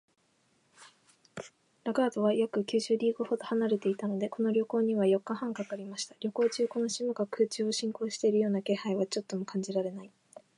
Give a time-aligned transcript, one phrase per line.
[1.83, 6.15] ラガードは約九十リーグほど離れていたので、この旅行には四日半かかりました。
[6.21, 10.09] 旅行中、この島が空中を進行しているような気配はちょっとも感じられない